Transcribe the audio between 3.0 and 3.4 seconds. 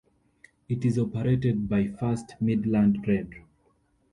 Red.